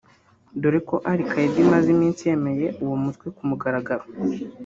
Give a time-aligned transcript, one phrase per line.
[0.61, 4.05] dore ko na Al Qaida imaze iminsi yemeye uwo mutwe ku mugaragaro